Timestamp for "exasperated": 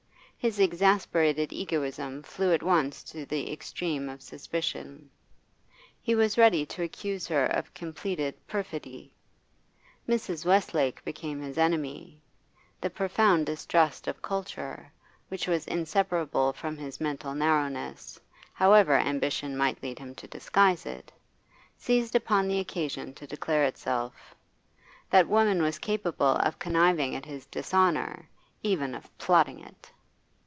0.59-1.53